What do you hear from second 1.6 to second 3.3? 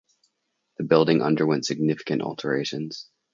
significant alterations.